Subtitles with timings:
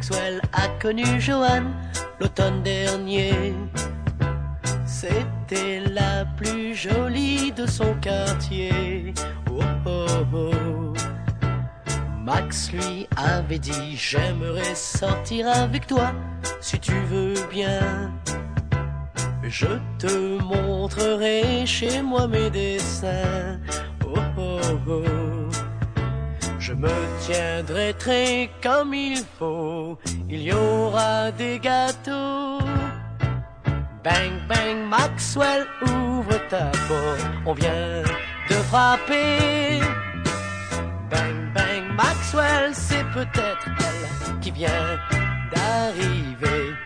[0.00, 1.74] Maxwell a connue Joanne
[2.20, 3.52] l'automne dernier.
[4.86, 9.12] C'était la plus jolie de son quartier.
[9.50, 10.94] Oh, oh, oh.
[12.18, 16.14] Max lui avait dit J'aimerais sortir avec toi
[16.62, 18.10] si tu veux bien.
[19.42, 19.66] Je
[19.98, 23.60] te montrerai chez moi mes dessins.
[24.06, 25.49] Oh, oh, oh.
[26.70, 26.88] Je me
[27.26, 29.98] tiendrai très comme il faut.
[30.28, 32.60] Il y aura des gâteaux.
[34.04, 37.26] Bang, bang, Maxwell, ouvre ta porte.
[37.44, 38.04] On vient
[38.48, 39.80] de frapper.
[41.10, 44.96] Bang, bang, Maxwell, c'est peut-être elle qui vient
[45.52, 46.76] d'arriver.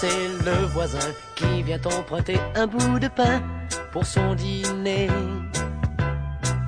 [0.00, 3.42] C'est le voisin qui vient emprunter un bout de pain
[3.90, 5.08] pour son dîner.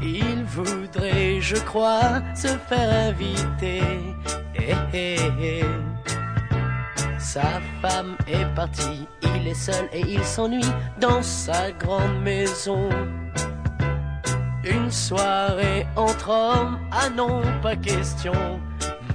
[0.03, 3.83] Il voudrait, je crois, se faire inviter.
[4.57, 5.65] Eh, eh, eh.
[7.21, 9.07] Sa femme est partie,
[9.37, 12.89] il est seul et il s'ennuie dans sa grande maison.
[14.65, 18.61] Une soirée entre hommes, ah non, pas question.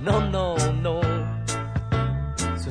[0.01, 1.14] Non, non, non.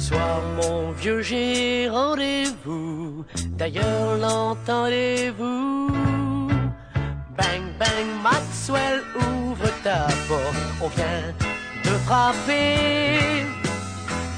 [0.06, 3.25] Soir, mon vieux, j'ai rendez-vous.
[3.56, 5.88] D'ailleurs, l'entendez-vous?
[7.38, 10.62] Bang, bang, Maxwell, ouvre ta porte.
[10.82, 11.32] On vient
[11.84, 13.46] de frapper.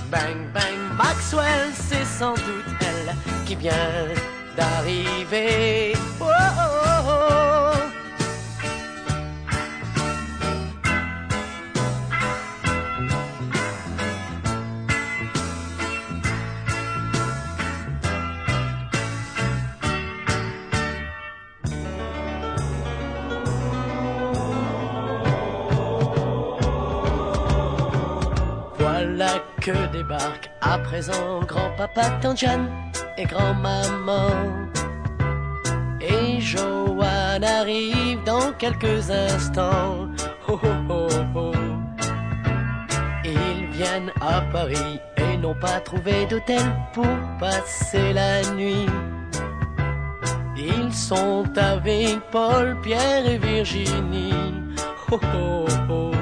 [0.08, 3.12] Bang, bang, Maxwell, c'est sans doute elle
[3.44, 4.06] qui vient
[4.56, 5.94] d'arriver.
[6.20, 7.65] Oh, oh, oh.
[29.66, 32.68] Que débarquent à présent grand-papa Tanjan
[33.18, 34.30] et grand-maman.
[36.00, 40.06] Et Joanne arrive dans quelques instants.
[40.46, 41.52] Oh, oh, oh.
[43.24, 48.86] Ils viennent à Paris et n'ont pas trouvé d'hôtel pour passer la nuit.
[50.56, 54.52] Ils sont avec Paul, Pierre et Virginie.
[55.10, 56.15] Oh, oh, oh.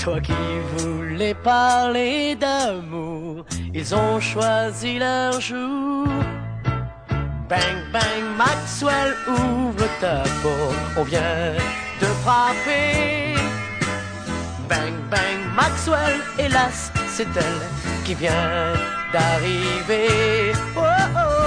[0.00, 0.32] Toi qui
[0.78, 6.06] voulais parler d'amour, ils ont choisi leur jour.
[7.50, 11.52] Bang, bang, Maxwell, ouvre ta porte, on vient
[12.00, 13.34] de frapper.
[14.70, 18.72] Bang, bang, Maxwell, hélas, c'est elle qui vient
[19.12, 20.52] d'arriver.
[20.76, 21.39] Oh, oh,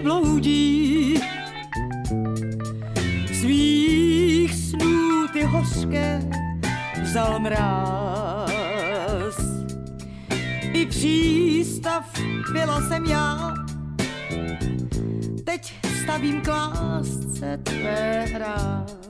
[0.00, 1.14] bloudí
[3.40, 6.22] svých snů ty hořké
[7.02, 8.50] vzal mráz.
[10.72, 12.12] I přístav
[12.52, 13.54] byla jsem já,
[15.44, 19.09] teď stavím k lásce tvé hráz.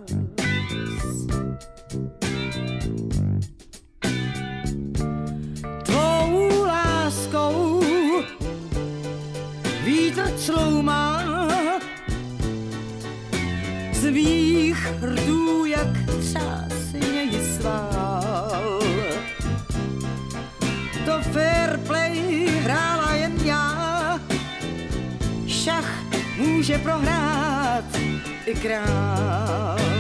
[14.00, 15.88] Z mých rdů, jak
[16.20, 18.80] třásně ji svál.
[21.04, 24.20] To fair play hrála jen já,
[25.46, 26.04] šach
[26.38, 27.84] může prohrát
[28.46, 29.99] i král.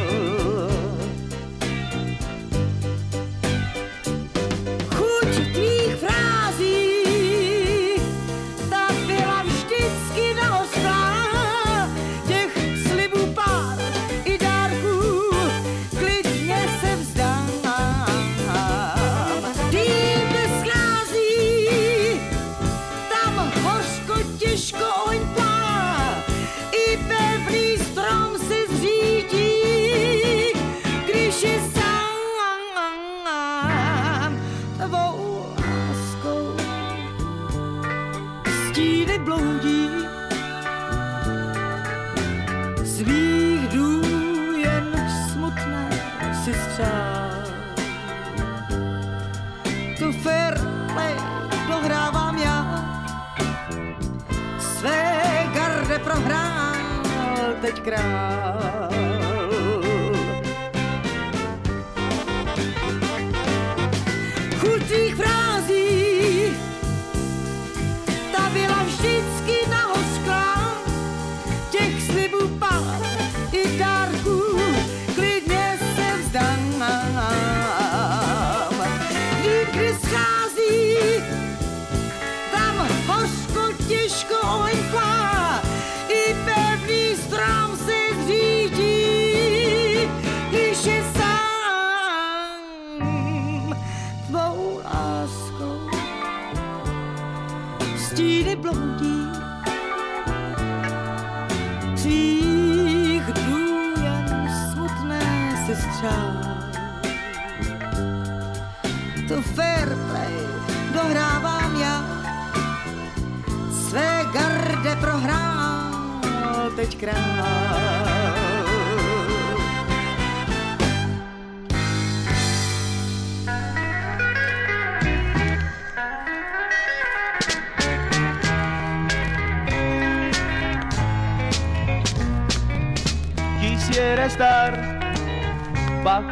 [57.60, 59.09] teď krát.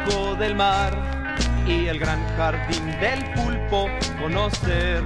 [0.09, 0.91] Del mar
[1.67, 3.87] y el gran jardín del pulpo
[4.19, 5.03] conocer.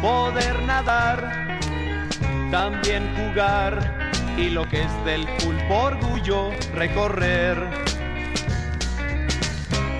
[0.00, 1.58] Poder nadar,
[2.50, 7.58] también jugar y lo que es del pulpo orgullo recorrer.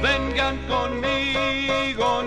[0.02, 2.22] Vengan conmigo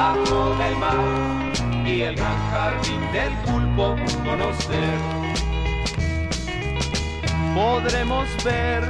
[0.00, 0.96] bajo del mar
[1.84, 4.98] y el gran jardín del pulpo conocer.
[7.54, 8.82] Podremos ver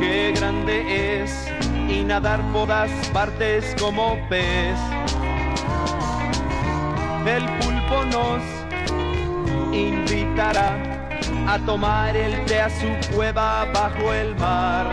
[0.00, 0.76] qué grande
[1.22, 1.48] es
[1.88, 4.78] y nadar por las partes como pez.
[7.36, 8.42] El pulpo nos
[9.72, 10.68] invitará
[11.46, 14.86] a tomar el té a su cueva bajo el mar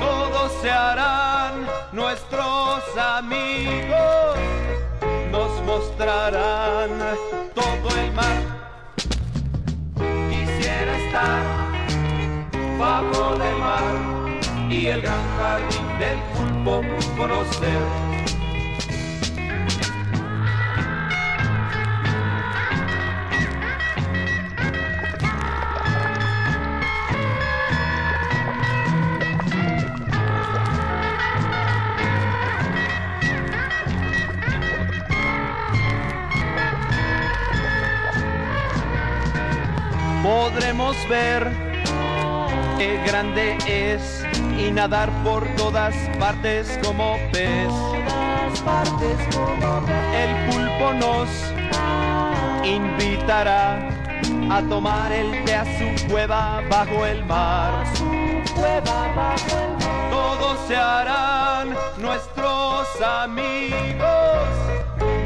[0.00, 1.39] todos se harán
[1.92, 4.36] nuestros amigos,
[5.30, 6.90] nos mostrarán
[7.54, 8.42] todo el mar.
[10.30, 11.42] Quisiera estar
[12.78, 16.82] bajo del mar y el gran jardín del pulpo
[17.16, 18.19] conocer.
[40.60, 41.50] Podremos ver
[42.76, 44.22] qué grande es
[44.58, 47.72] y nadar por todas partes como pez.
[50.14, 51.30] El pulpo nos
[52.62, 53.88] invitará
[54.50, 57.86] a tomar el té a su cueva bajo el mar.
[60.10, 64.48] Todos se harán nuestros amigos,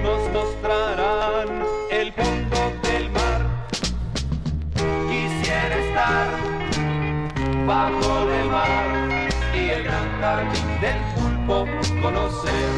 [0.04, 1.63] nos mostrarán
[7.66, 11.66] bajo del mar y el gran jardín del pulpo
[12.02, 12.70] conocer.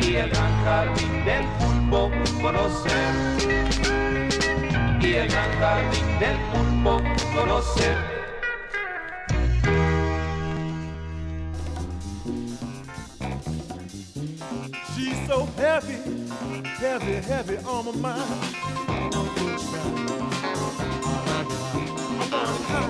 [0.00, 2.10] Y el gran jardín del pulpo
[2.42, 3.14] conocer.
[5.00, 7.00] Y el gran jardín del pulpo
[7.34, 7.96] conocer.
[14.94, 15.96] She's so heavy,
[16.78, 18.60] heavy, heavy on my mind.
[22.42, 22.80] Yeah.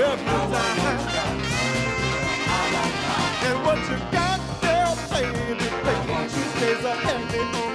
[0.00, 0.14] And
[3.64, 6.14] what you got there, baby, baby,
[6.70, 7.67] is a heavy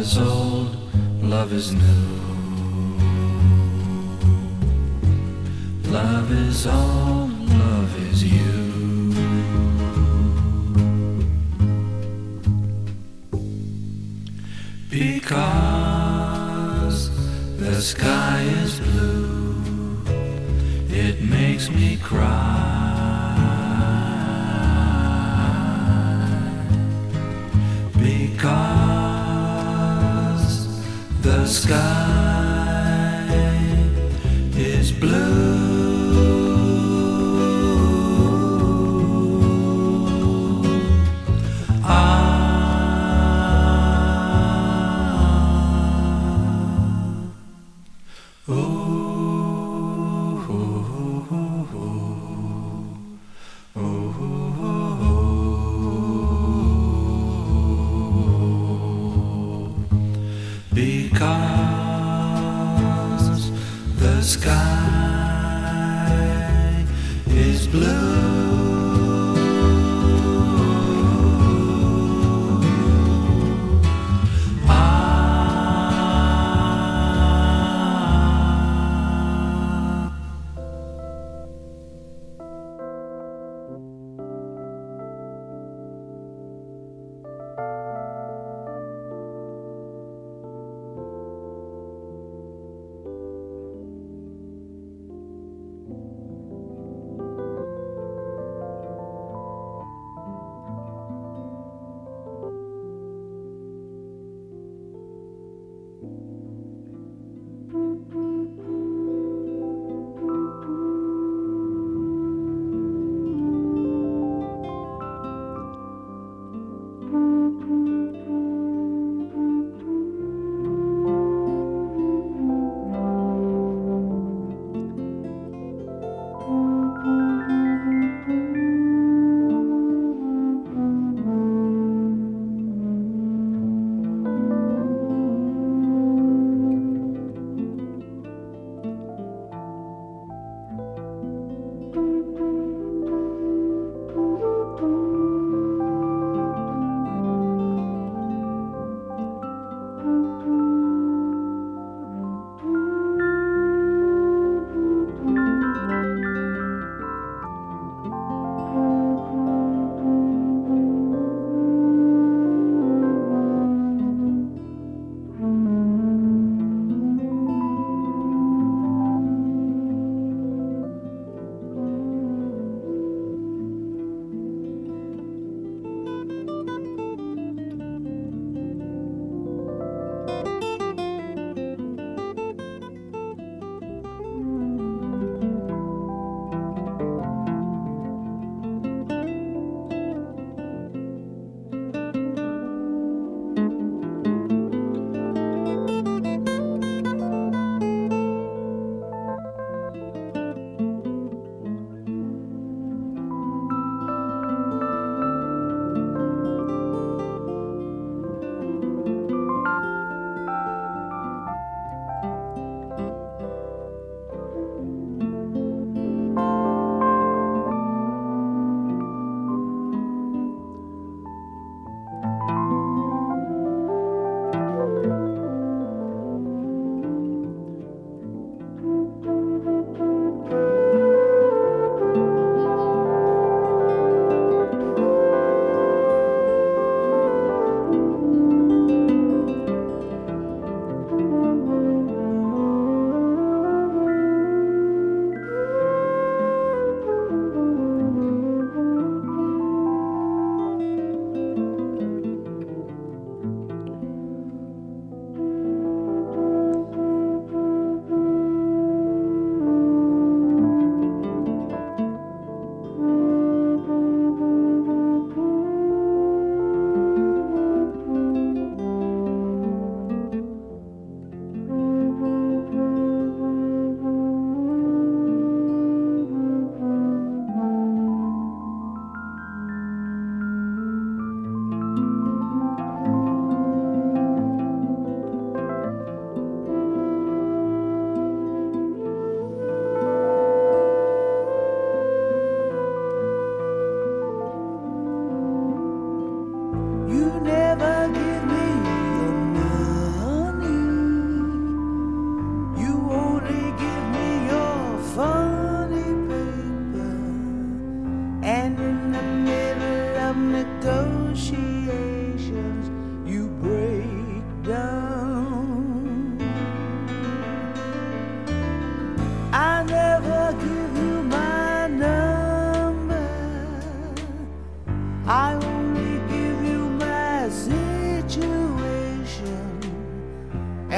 [0.00, 0.76] is old,
[1.22, 1.80] love is new.
[5.90, 9.12] Love is all, love is you.
[14.88, 15.50] Because
[17.56, 19.60] the sky is blue,
[20.88, 22.67] it makes me cry.
[31.48, 32.07] sky.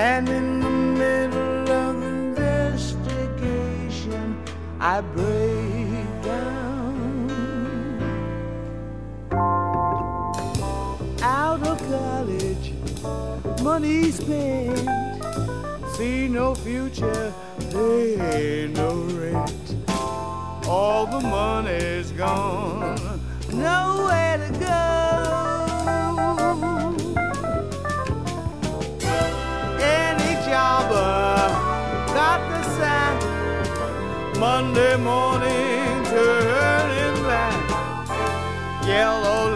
[0.00, 4.42] And in the middle of investigation,
[4.80, 7.30] I break down.
[11.20, 12.72] Out of college,
[13.62, 14.88] money spent,
[15.96, 17.34] see no future,
[17.70, 19.76] pay no rent.
[20.66, 23.20] All the money's gone,
[23.52, 23.89] nowhere
[34.60, 38.86] Monday morning turning back.
[38.86, 39.49] Yellow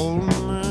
[0.00, 0.69] old man.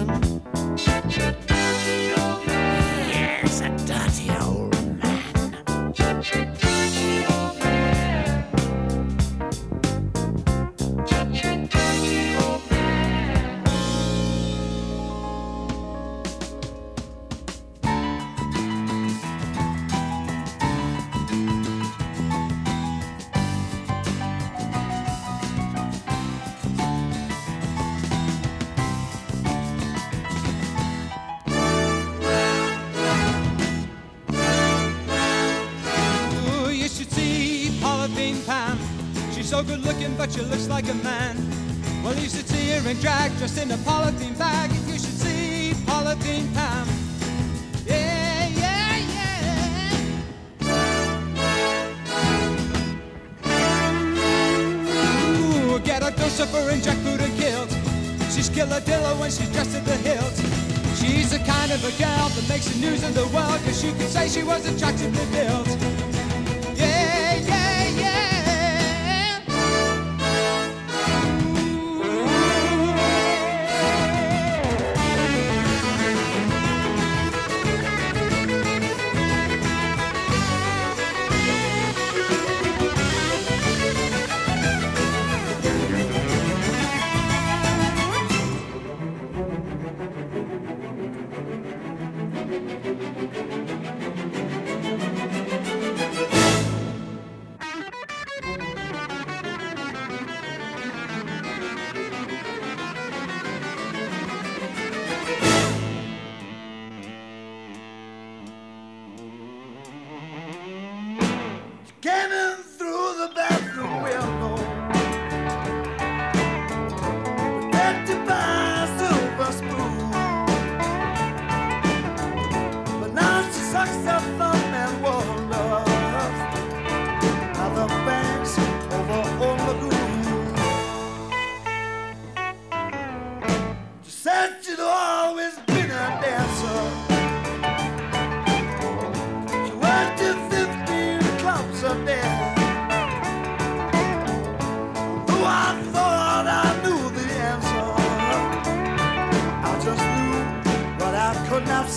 [112.01, 112.48] Cannon!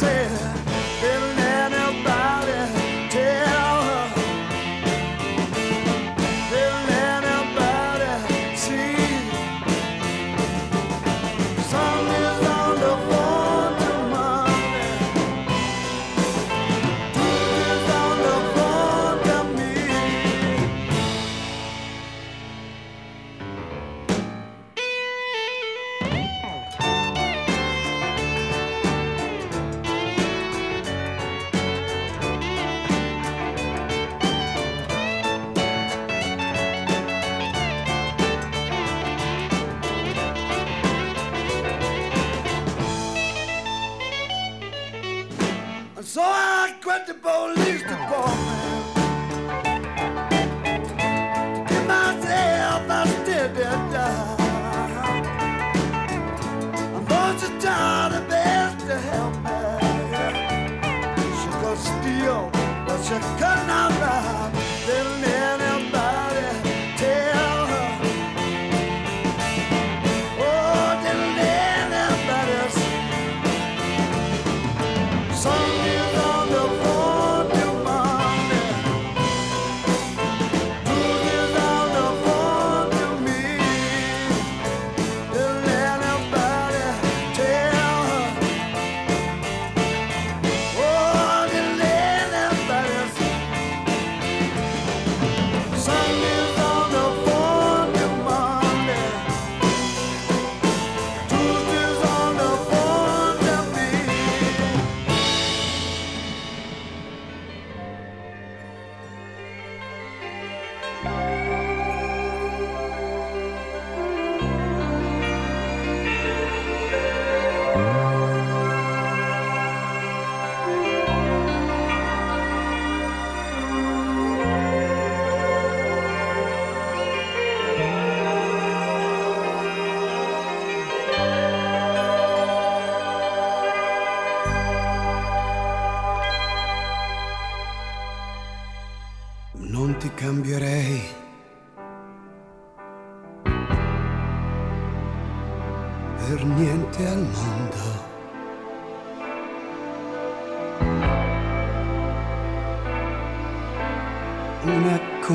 [0.02, 0.41] said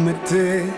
[0.08, 0.72] come te.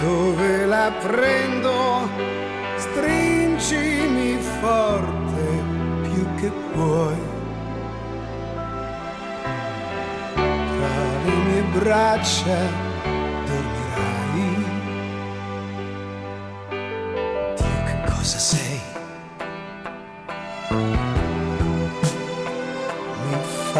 [0.00, 2.08] Dove la prendo?
[2.76, 5.62] Stringimi forte
[6.02, 7.16] più che puoi.
[10.34, 12.58] Tra le mie braccia
[13.46, 14.64] dormirai.
[17.56, 18.89] Dio che cosa sei?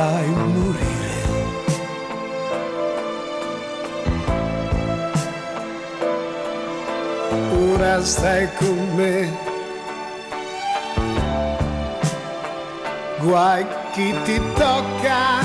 [0.00, 1.18] fai morire.
[7.52, 9.30] Ora stai con me,
[13.20, 15.44] guai chi ti tocca,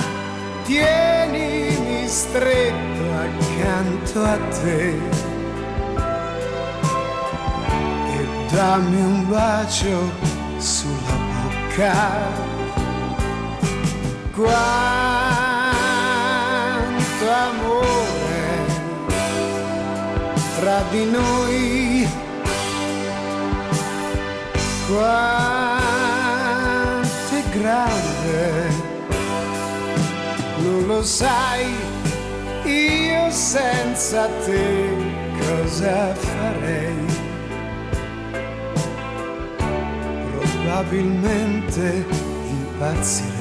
[0.64, 4.88] tienimi stretto accanto a te
[8.16, 9.98] e dammi un bacio
[10.58, 12.55] sulla bocca
[14.36, 14.46] quanto
[17.32, 18.66] amore
[20.60, 22.08] tra di noi,
[24.88, 25.86] quanto
[27.34, 28.70] è grande,
[30.58, 31.74] non lo sai,
[32.64, 34.88] io senza te
[35.40, 37.06] cosa farei?
[40.66, 42.06] Probabilmente
[42.50, 43.35] impazzirei.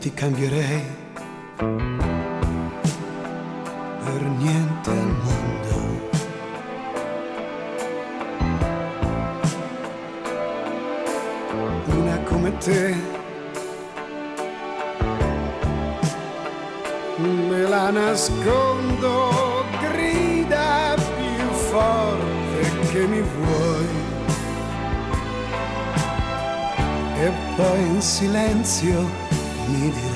[0.00, 0.82] ti cambierei
[4.04, 6.08] per niente al mondo.
[11.84, 12.94] Una come te
[17.18, 23.88] me la nascondo, grida più forte che mi vuoi.
[27.18, 29.19] E poi in silenzio
[29.70, 30.09] me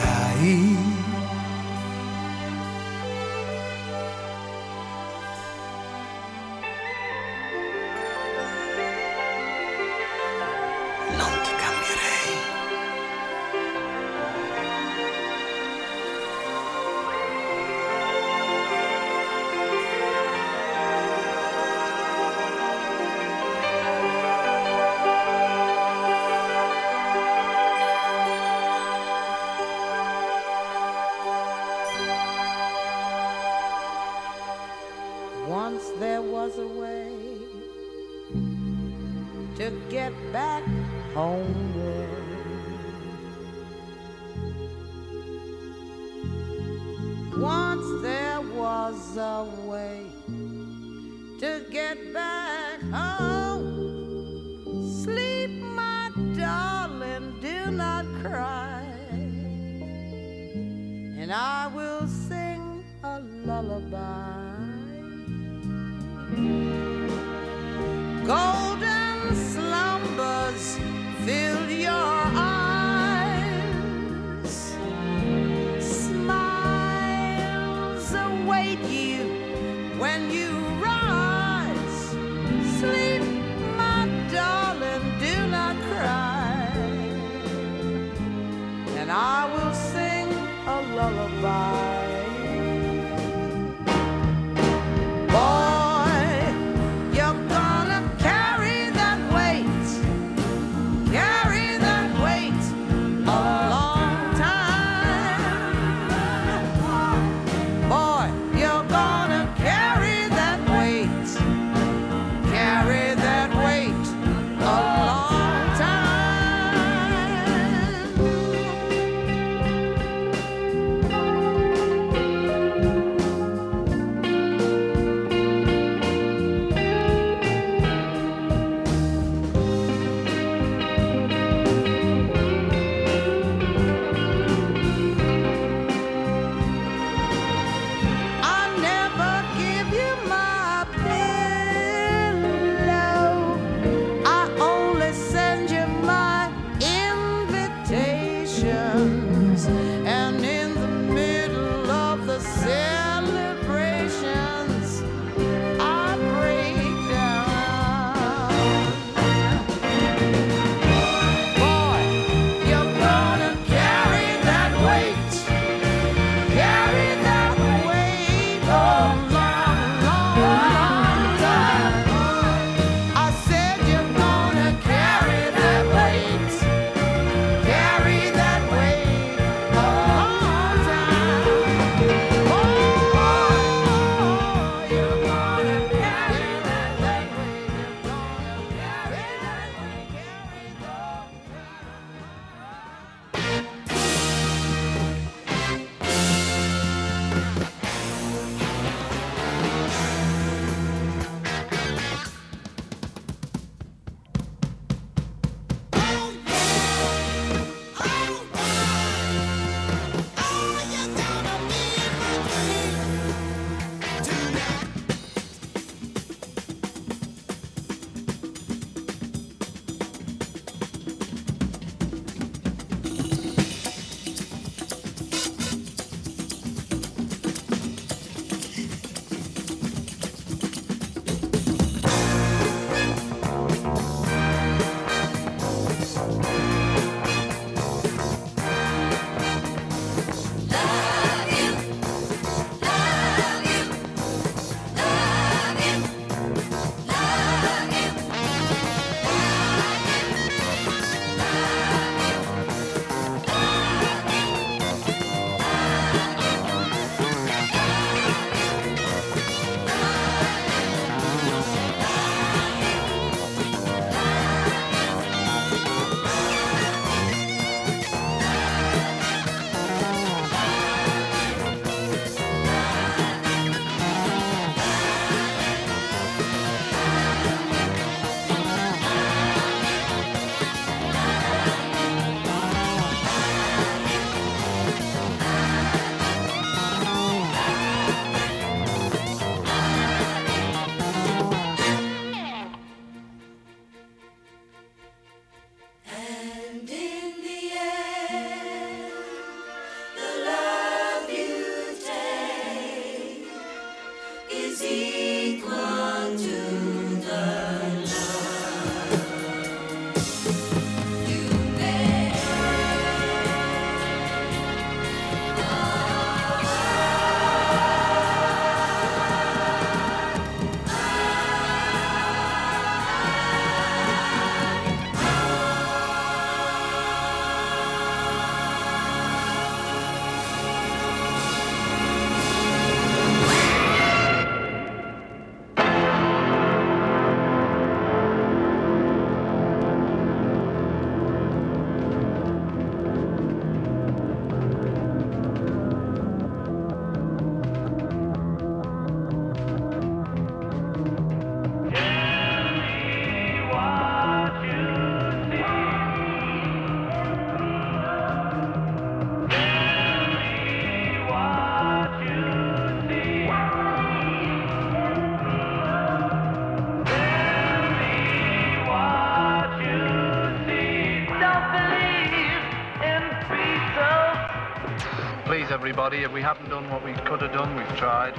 [376.05, 378.35] everybody, if we haven't done what we could have done, we've tried.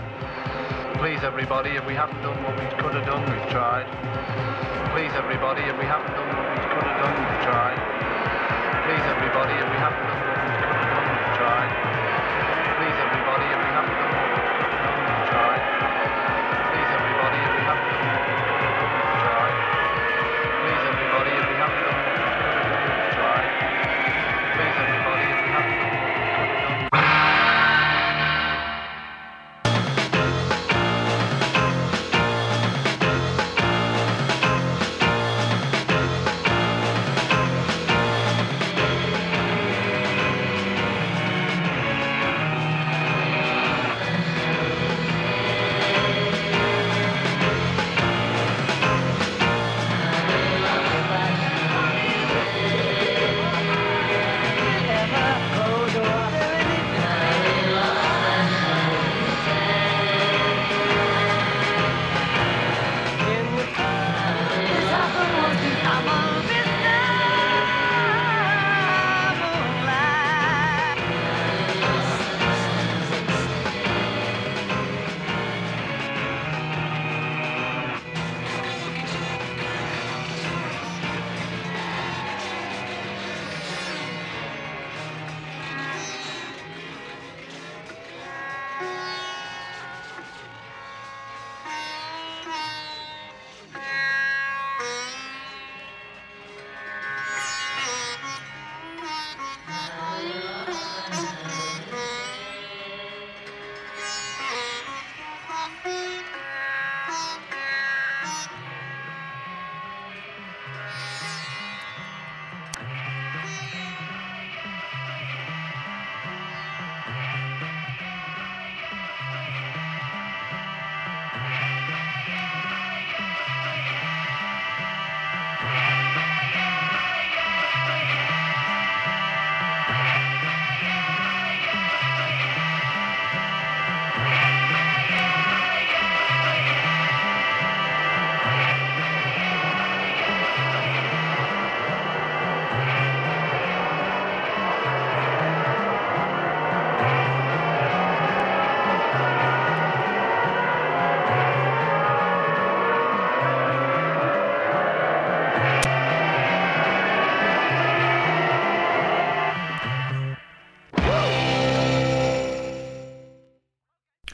[1.00, 3.90] Please, everybody, if we haven't done what we could have done, we've tried.
[4.94, 7.82] Please, everybody, if we haven't done what we could have done, we've tried.
[8.86, 10.25] Please, everybody, if we haven't done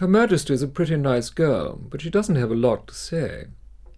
[0.02, 3.45] Her Majesty is a pretty nice girl, but she doesn't have a lot to say.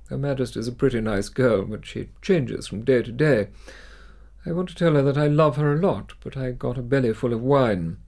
[0.10, 3.48] Her Majesty is a pretty nice girl, but she changes from day to day.
[4.46, 6.82] I want to tell her that I love her a lot, but I got a
[6.82, 8.00] belly full of wine.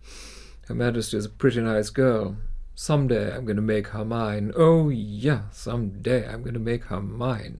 [0.67, 2.35] Her Majesty is a pretty nice girl.
[2.75, 4.51] Some day I'm going to make her mine.
[4.57, 7.59] Oh, yeah, some day I'm going to make her mine.